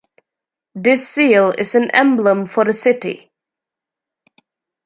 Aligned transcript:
This 0.73 1.07
seal 1.07 1.51
is 1.55 1.75
an 1.75 1.91
emblem 1.91 2.47
for 2.47 2.65
the 2.65 2.73
city. 2.73 3.31